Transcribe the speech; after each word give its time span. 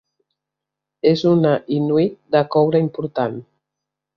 És 1.09 1.21
una 1.33 1.51
inuit 1.77 2.17
de 2.37 2.43
coure 2.57 2.85
important. 2.87 3.39